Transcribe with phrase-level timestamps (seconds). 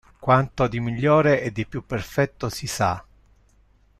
[0.19, 3.05] Quanto di migliore e di più perfetto si sa.